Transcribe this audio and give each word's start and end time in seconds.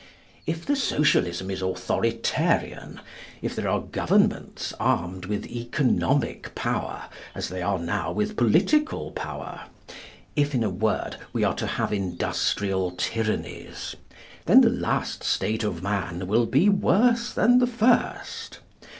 If 0.47 0.65
the 0.65 0.75
Socialism 0.75 1.51
is 1.51 1.61
Authoritarian; 1.61 3.01
if 3.43 3.55
there 3.55 3.67
are 3.69 3.81
Governments 3.81 4.73
armed 4.79 5.25
with 5.25 5.45
economic 5.45 6.55
power 6.55 7.03
as 7.35 7.49
they 7.49 7.61
are 7.61 7.77
now 7.77 8.11
with 8.11 8.35
political 8.35 9.11
power; 9.11 9.65
if, 10.35 10.55
in 10.55 10.63
a 10.63 10.71
word, 10.71 11.17
we 11.33 11.43
are 11.43 11.53
to 11.53 11.67
have 11.67 11.93
Industrial 11.93 12.89
Tyrannies, 12.89 13.95
then 14.47 14.61
the 14.61 14.71
last 14.71 15.23
state 15.23 15.63
of 15.63 15.83
man 15.83 16.25
will 16.25 16.47
be 16.47 16.67
worse 16.67 17.31
than 17.31 17.59
the 17.59 17.67
first. 17.67 18.57